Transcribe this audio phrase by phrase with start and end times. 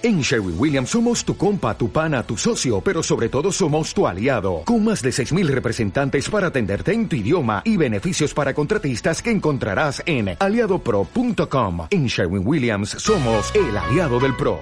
[0.00, 4.06] En Sherwin Williams somos tu compa, tu pana, tu socio, pero sobre todo somos tu
[4.06, 9.20] aliado, con más de 6.000 representantes para atenderte en tu idioma y beneficios para contratistas
[9.20, 11.88] que encontrarás en aliadopro.com.
[11.90, 14.60] En Sherwin Williams somos el aliado del PRO.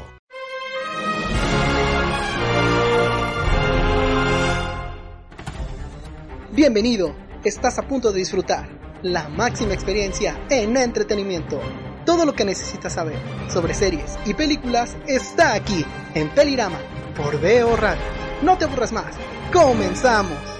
[6.50, 7.14] Bienvenido,
[7.44, 8.70] estás a punto de disfrutar
[9.02, 11.60] la máxima experiencia en entretenimiento.
[12.06, 13.18] Todo lo que necesitas saber
[13.48, 15.84] sobre series y películas está aquí
[16.14, 16.78] en Pelirama
[17.16, 18.00] por Veo Radio.
[18.42, 19.16] No te aburras más.
[19.52, 20.55] ¡Comenzamos!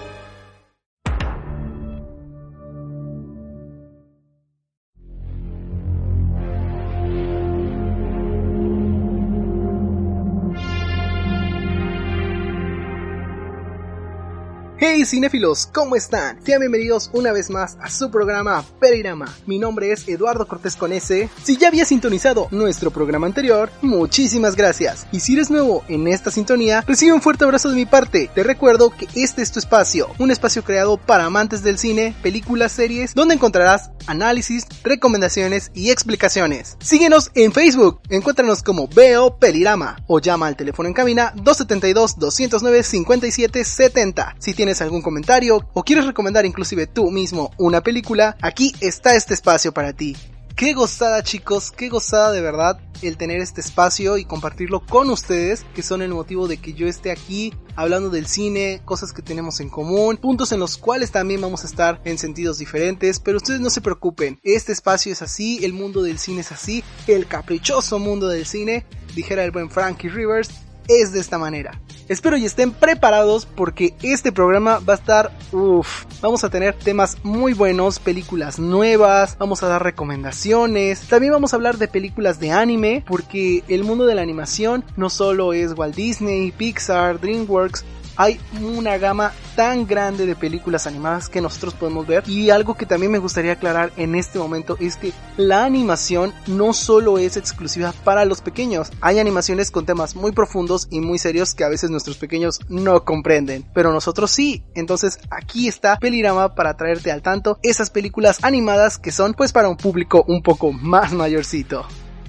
[14.79, 16.39] Hey cinéfilos, ¿cómo están?
[16.45, 19.35] Sean bienvenidos una vez más a su programa Perirama.
[19.47, 21.31] Mi nombre es Eduardo Cortés con S.
[21.43, 25.07] Si ya había sintonizado nuestro programa anterior, muchísimas gracias.
[25.13, 28.29] Y si eres nuevo en esta sintonía, recibe un fuerte abrazo de mi parte.
[28.35, 32.73] Te recuerdo que este es tu espacio, un espacio creado para amantes del cine, películas,
[32.73, 36.77] series, donde encontrarás análisis, recomendaciones y explicaciones.
[36.81, 42.83] Síguenos en Facebook, encuéntranos como Veo Pelirama o llama al teléfono en cabina 272 209
[42.83, 44.37] 5770.
[44.39, 49.35] Si tienes algún comentario o quieres recomendar inclusive tú mismo una película, aquí está este
[49.35, 50.17] espacio para ti.
[50.57, 55.67] Qué gozada chicos, qué gozada de verdad el tener este espacio y compartirlo con ustedes,
[55.75, 59.61] que son el motivo de que yo esté aquí hablando del cine, cosas que tenemos
[59.61, 63.61] en común, puntos en los cuales también vamos a estar en sentidos diferentes, pero ustedes
[63.61, 67.99] no se preocupen, este espacio es así, el mundo del cine es así, el caprichoso
[67.99, 70.49] mundo del cine, dijera el buen Frankie Rivers,
[70.89, 71.81] es de esta manera.
[72.09, 77.19] Espero y estén preparados porque este programa va a estar, uff, vamos a tener temas
[77.25, 82.53] muy buenos, películas nuevas, vamos a dar recomendaciones, también vamos a hablar de películas de
[82.53, 87.85] anime porque el mundo de la animación no solo es Walt Disney, Pixar, DreamWorks,
[88.17, 92.25] hay una gama tan grande de películas animadas que nosotros podemos ver.
[92.29, 96.73] Y algo que también me gustaría aclarar en este momento es que la animación no
[96.73, 101.55] solo es exclusiva para los pequeños, hay animaciones con temas muy profundos y muy serios
[101.55, 106.77] que a veces nuestros pequeños no comprenden, pero nosotros sí, entonces aquí está Pelirama para
[106.77, 111.13] traerte al tanto esas películas animadas que son pues para un público un poco más
[111.13, 111.87] mayorcito.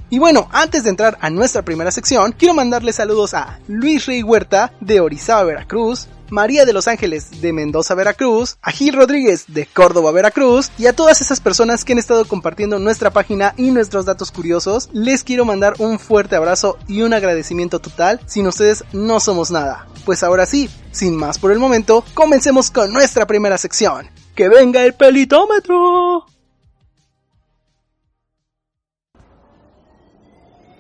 [0.09, 4.23] Y bueno, antes de entrar a nuestra primera sección, quiero mandarle saludos a Luis Rey
[4.23, 9.65] Huerta de Orizaba, Veracruz, María de Los Ángeles de Mendoza, Veracruz, a Gil Rodríguez de
[9.65, 14.05] Córdoba, Veracruz y a todas esas personas que han estado compartiendo nuestra página y nuestros
[14.05, 14.89] datos curiosos.
[14.93, 18.21] Les quiero mandar un fuerte abrazo y un agradecimiento total.
[18.27, 19.87] Sin ustedes no somos nada.
[20.05, 24.09] Pues ahora sí, sin más por el momento, comencemos con nuestra primera sección.
[24.35, 26.26] ¡Que venga el pelitómetro!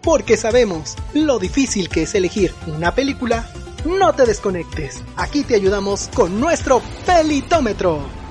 [0.07, 3.45] Porque sabemos lo difícil que es elegir una película,
[3.83, 5.03] no te desconectes.
[5.17, 8.26] Aquí te ayudamos con nuestro pelitómetro.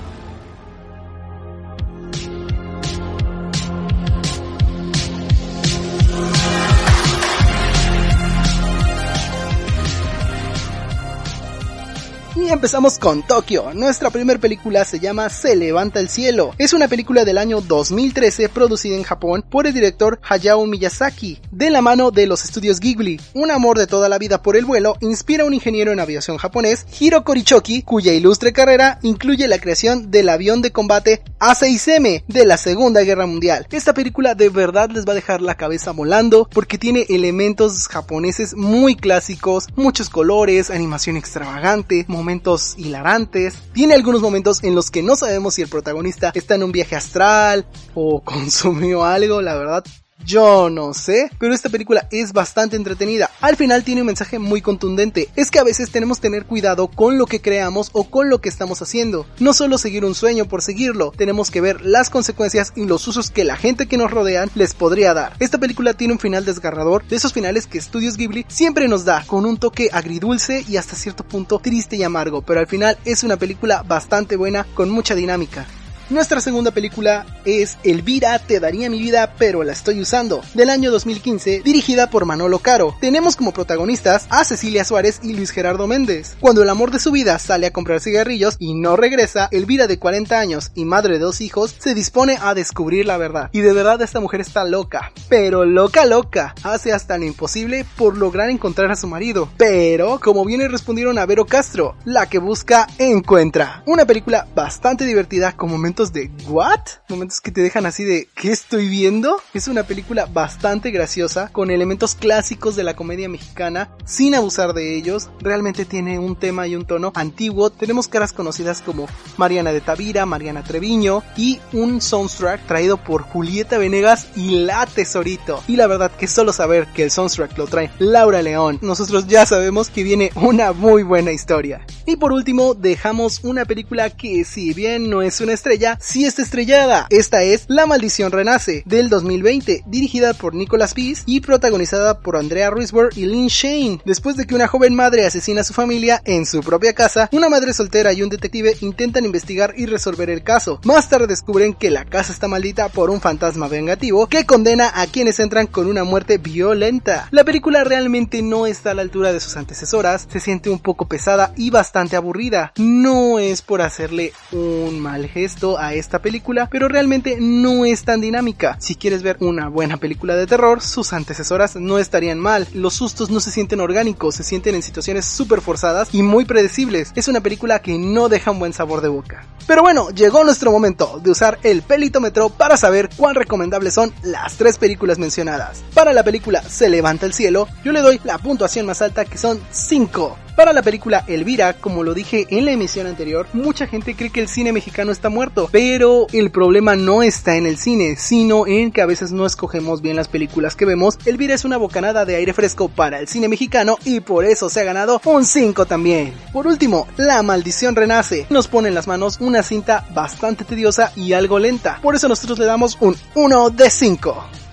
[12.56, 13.74] Empezamos con Tokio.
[13.74, 16.54] Nuestra primera película se llama Se levanta el cielo.
[16.56, 21.68] Es una película del año 2013 producida en Japón por el director Hayao Miyazaki, de
[21.68, 23.20] la mano de los estudios Ghibli.
[23.34, 26.38] Un amor de toda la vida por el vuelo inspira a un ingeniero en aviación
[26.38, 32.46] japonés, Hiro Korichoki, cuya ilustre carrera incluye la creación del avión de combate A6M de
[32.46, 33.66] la Segunda Guerra Mundial.
[33.70, 38.54] Esta película de verdad les va a dejar la cabeza volando porque tiene elementos japoneses
[38.54, 43.54] muy clásicos, muchos colores, animación extravagante, momentos hilarantes.
[43.72, 46.96] Tiene algunos momentos en los que no sabemos si el protagonista está en un viaje
[46.96, 49.84] astral o consumió algo, la verdad.
[50.24, 53.30] Yo no sé, pero esta película es bastante entretenida.
[53.40, 55.28] Al final tiene un mensaje muy contundente.
[55.36, 58.40] Es que a veces tenemos que tener cuidado con lo que creamos o con lo
[58.40, 59.26] que estamos haciendo.
[59.38, 63.30] No solo seguir un sueño por seguirlo, tenemos que ver las consecuencias y los usos
[63.30, 65.34] que la gente que nos rodean les podría dar.
[65.38, 69.24] Esta película tiene un final desgarrador, de esos finales que Studios Ghibli siempre nos da,
[69.26, 73.22] con un toque agridulce y hasta cierto punto triste y amargo, pero al final es
[73.22, 75.66] una película bastante buena con mucha dinámica.
[76.08, 80.92] Nuestra segunda película es Elvira, te daría mi vida, pero la estoy usando, del año
[80.92, 82.96] 2015, dirigida por Manolo Caro.
[83.00, 86.36] Tenemos como protagonistas a Cecilia Suárez y Luis Gerardo Méndez.
[86.38, 89.98] Cuando el amor de su vida sale a comprar cigarrillos y no regresa, Elvira de
[89.98, 93.50] 40 años y madre de dos hijos se dispone a descubrir la verdad.
[93.50, 96.54] Y de verdad esta mujer está loca, pero loca loca.
[96.62, 99.48] Hace hasta lo imposible por lograr encontrar a su marido.
[99.56, 103.82] Pero, como bien respondieron a Vero Castro, la que busca encuentra.
[103.86, 106.80] Una película bastante divertida con momentos de ¿what?
[107.08, 109.40] Momentos que te dejan así de ¿qué estoy viendo?
[109.54, 114.94] Es una película bastante graciosa, con elementos clásicos de la comedia mexicana, sin abusar de
[114.94, 115.30] ellos.
[115.40, 117.70] Realmente tiene un tema y un tono antiguo.
[117.70, 119.08] Tenemos caras conocidas como
[119.38, 125.62] Mariana de Tavira, Mariana Treviño y un soundtrack traído por Julieta Venegas y La Tesorito.
[125.66, 129.46] Y la verdad que solo saber que el soundtrack lo trae Laura León, nosotros ya
[129.46, 131.86] sabemos que viene una muy buena historia.
[132.04, 136.42] Y por último, dejamos una película que si bien no es una estrella, sí está
[136.42, 137.06] estrellada.
[137.10, 142.70] Esta es La Maldición Renace, del 2020, dirigida por Nicolas Peace y protagonizada por Andrea
[142.70, 144.00] Riseborough y Lynn Shane.
[144.04, 147.48] Después de que una joven madre asesina a su familia en su propia casa, una
[147.48, 150.80] madre soltera y un detective intentan investigar y resolver el caso.
[150.84, 155.06] Más tarde descubren que la casa está maldita por un fantasma vengativo que condena a
[155.06, 157.28] quienes entran con una muerte violenta.
[157.30, 161.06] La película realmente no está a la altura de sus antecesoras, se siente un poco
[161.06, 162.72] pesada y bastante aburrida.
[162.76, 168.20] No es por hacerle un mal gesto a esta película, pero realmente no es tan
[168.20, 168.76] dinámica.
[168.80, 172.66] Si quieres ver una buena película de terror, sus antecesoras no estarían mal.
[172.74, 177.12] Los sustos no se sienten orgánicos, se sienten en situaciones súper forzadas y muy predecibles.
[177.14, 179.46] Es una película que no deja un buen sabor de boca.
[179.66, 184.54] Pero bueno, llegó nuestro momento de usar el pelitómetro para saber cuán recomendables son las
[184.56, 185.82] tres películas mencionadas.
[185.92, 189.38] Para la película Se levanta el cielo, yo le doy la puntuación más alta que
[189.38, 190.45] son 5.
[190.56, 194.40] Para la película Elvira, como lo dije en la emisión anterior, mucha gente cree que
[194.40, 198.90] el cine mexicano está muerto, pero el problema no está en el cine, sino en
[198.90, 201.18] que a veces no escogemos bien las películas que vemos.
[201.26, 204.80] Elvira es una bocanada de aire fresco para el cine mexicano y por eso se
[204.80, 206.32] ha ganado un 5 también.
[206.54, 211.34] Por último, La Maldición Renace nos pone en las manos una cinta bastante tediosa y
[211.34, 214.65] algo lenta, por eso nosotros le damos un 1 de 5.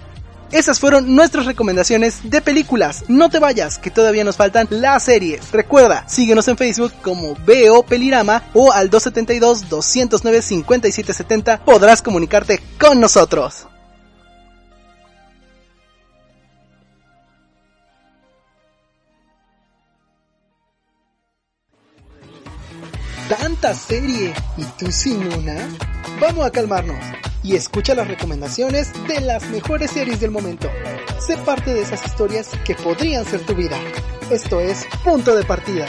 [0.53, 3.05] Esas fueron nuestras recomendaciones de películas.
[3.07, 5.51] No te vayas, que todavía nos faltan las series.
[5.51, 13.65] Recuerda, síguenos en Facebook como Veo Pelirama o al 272-209-5770 podrás comunicarte con nosotros.
[23.27, 25.67] ¿Tanta serie y tú sin una?
[26.21, 26.99] Vamos a calmarnos
[27.43, 30.69] y escucha las recomendaciones de las mejores series del momento.
[31.19, 33.77] Sé parte de esas historias que podrían ser tu vida.
[34.31, 35.87] Esto es Punto de Partida.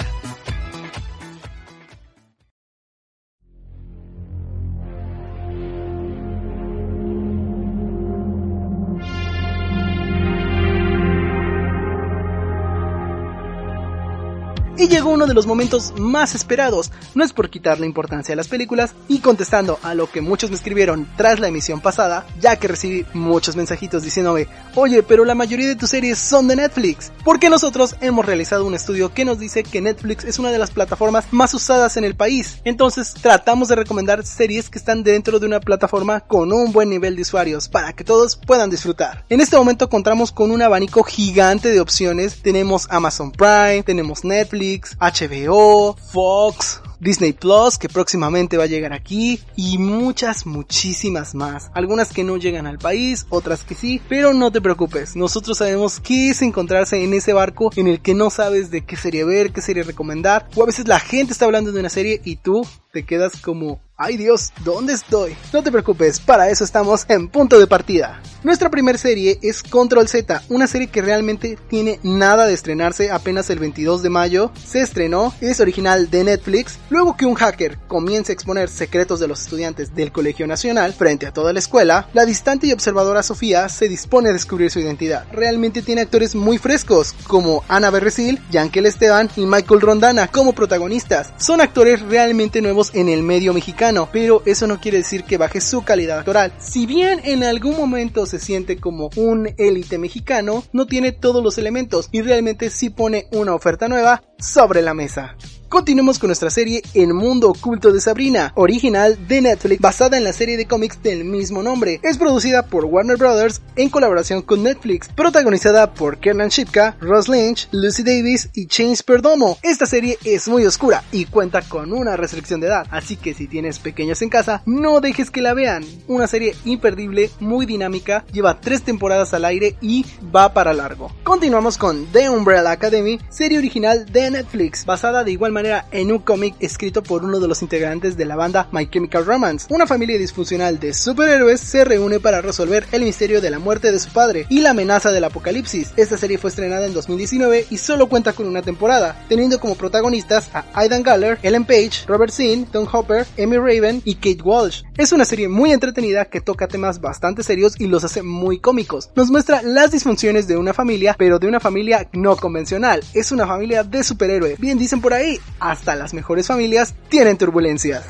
[14.84, 18.48] Y llegó uno de los momentos más esperados, no es por quitarle importancia a las
[18.48, 22.68] películas, y contestando a lo que muchos me escribieron tras la emisión pasada, ya que
[22.68, 27.48] recibí muchos mensajitos diciéndome, oye, pero la mayoría de tus series son de Netflix, porque
[27.48, 31.24] nosotros hemos realizado un estudio que nos dice que Netflix es una de las plataformas
[31.30, 35.60] más usadas en el país, entonces tratamos de recomendar series que están dentro de una
[35.60, 39.24] plataforma con un buen nivel de usuarios, para que todos puedan disfrutar.
[39.30, 44.73] En este momento contamos con un abanico gigante de opciones, tenemos Amazon Prime, tenemos Netflix,
[45.00, 51.70] HBO, Fox, Disney Plus, que próximamente va a llegar aquí, y muchas, muchísimas más.
[51.74, 56.00] Algunas que no llegan al país, otras que sí, pero no te preocupes, nosotros sabemos
[56.00, 59.52] qué es encontrarse en ese barco en el que no sabes de qué serie ver,
[59.52, 62.66] qué serie recomendar, o a veces la gente está hablando de una serie y tú
[62.92, 65.36] te quedas como, ay Dios, ¿dónde estoy?
[65.52, 68.20] No te preocupes, para eso estamos en punto de partida.
[68.42, 73.48] Nuestra primera serie es Control Z, una serie que realmente tiene nada de estrenarse apenas
[73.48, 74.52] el 22 de mayo.
[74.62, 79.28] Se estrenó, es original de Netflix, luego que un hacker comience a exponer secretos de
[79.28, 83.70] los estudiantes del Colegio Nacional frente a toda la escuela, la distante y observadora Sofía
[83.70, 85.24] se dispone a descubrir su identidad.
[85.32, 91.30] Realmente tiene actores muy frescos, como Ana Berresil, Yankel Esteban y Michael Rondana como protagonistas.
[91.38, 95.60] Son actores realmente nuevos en el medio mexicano, pero eso no quiere decir que baje
[95.60, 96.52] su calidad actoral.
[96.58, 101.58] Si bien en algún momento se siente como un élite mexicano, no tiene todos los
[101.58, 105.36] elementos y realmente sí pone una oferta nueva sobre la mesa.
[105.74, 110.32] Continuemos con nuestra serie El mundo oculto de Sabrina, original de Netflix basada en la
[110.32, 111.98] serie de cómics del mismo nombre.
[112.04, 117.66] Es producida por Warner Brothers en colaboración con Netflix, protagonizada por Kernan Shipka, Ross Lynch,
[117.72, 119.58] Lucy Davis y James Perdomo.
[119.62, 123.48] Esta serie es muy oscura y cuenta con una restricción de edad, así que si
[123.48, 125.84] tienes pequeños en casa, no dejes que la vean.
[126.06, 131.10] Una serie imperdible, muy dinámica, lleva tres temporadas al aire y va para largo.
[131.24, 136.18] Continuamos con The Umbrella Academy, serie original de Netflix, basada de igual manera en un
[136.18, 139.66] cómic escrito por uno de los integrantes de la banda My Chemical Romance.
[139.70, 143.98] Una familia disfuncional de superhéroes se reúne para resolver el misterio de la muerte de
[143.98, 145.92] su padre y la amenaza del apocalipsis.
[145.96, 150.50] Esta serie fue estrenada en 2019 y solo cuenta con una temporada, teniendo como protagonistas
[150.54, 154.82] a Aidan Galler, Ellen Page, Robert Zinn, Tom Hopper, Amy Raven y Kate Walsh.
[154.96, 159.10] Es una serie muy entretenida que toca temas bastante serios y los hace muy cómicos.
[159.16, 163.02] Nos muestra las disfunciones de una familia, pero de una familia no convencional.
[163.14, 164.56] Es una familia de superhéroe.
[164.58, 168.04] Bien dicen por ahí, hasta las mejores familias tienen turbulencias.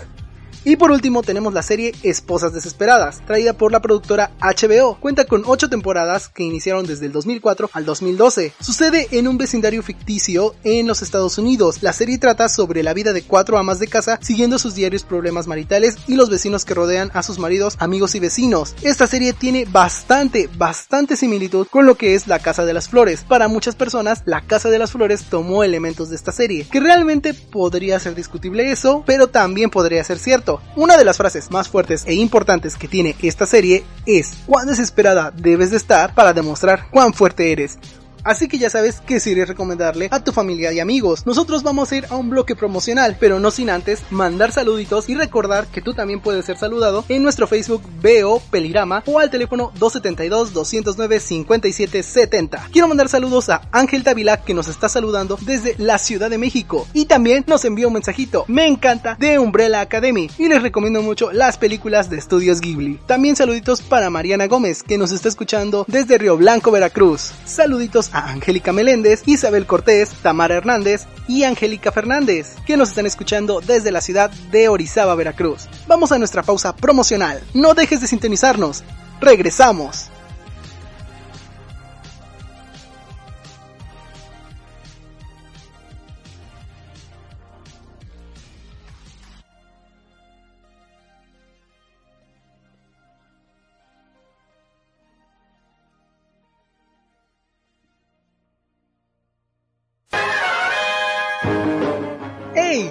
[0.67, 4.97] Y por último tenemos la serie Esposas Desesperadas, traída por la productora HBO.
[4.99, 8.55] Cuenta con 8 temporadas que iniciaron desde el 2004 al 2012.
[8.61, 11.83] Sucede en un vecindario ficticio en los Estados Unidos.
[11.83, 15.47] La serie trata sobre la vida de cuatro amas de casa siguiendo sus diarios problemas
[15.47, 18.75] maritales y los vecinos que rodean a sus maridos, amigos y vecinos.
[18.81, 23.23] Esta serie tiene bastante, bastante similitud con lo que es La Casa de las Flores.
[23.29, 27.35] Para muchas personas, La Casa de las Flores tomó elementos de esta serie, que realmente
[27.35, 30.54] podría ser discutible eso, pero también podría ser cierto.
[30.77, 35.33] Una de las frases más fuertes e importantes que tiene esta serie es cuán desesperada
[35.35, 37.79] debes de estar para demostrar cuán fuerte eres.
[38.25, 41.27] Así que ya sabes qué serie recomendarle a tu familia y amigos.
[41.27, 45.15] Nosotros vamos a ir a un bloque promocional, pero no sin antes mandar saluditos y
[45.15, 49.73] recordar que tú también puedes ser saludado en nuestro Facebook BO Pelirama o al teléfono
[49.79, 52.71] 272-209-5770.
[52.73, 56.89] Quiero mandar saludos a Ángel Davila que nos está saludando desde la Ciudad de México
[56.95, 58.47] y también nos envió un mensajito.
[58.49, 63.01] Me encanta de Umbrella Academy y les recomiendo mucho las películas de estudios Ghibli.
[63.07, 67.33] También saluditos para Mariana Gómez que nos está escuchando desde Río Blanco, Veracruz.
[67.45, 73.61] Saluditos a Angélica Meléndez, Isabel Cortés, Tamara Hernández y Angélica Fernández, que nos están escuchando
[73.61, 75.69] desde la ciudad de Orizaba, Veracruz.
[75.87, 77.43] Vamos a nuestra pausa promocional.
[77.53, 78.85] No dejes de sintonizarnos.
[79.21, 80.11] Regresamos.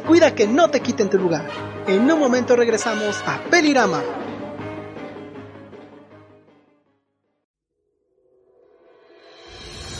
[0.01, 1.47] Cuida que no te quiten tu lugar.
[1.87, 4.01] En un momento regresamos a Pelirama.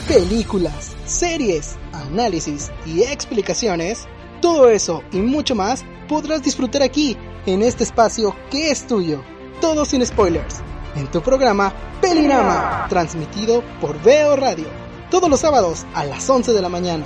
[0.07, 4.05] Películas, series, análisis y explicaciones,
[4.41, 9.23] todo eso y mucho más podrás disfrutar aquí, en este espacio que es tuyo.
[9.59, 10.61] Todo sin spoilers.
[10.95, 14.67] En tu programa Pelirama, transmitido por Veo Radio.
[15.09, 17.05] Todos los sábados a las 11 de la mañana.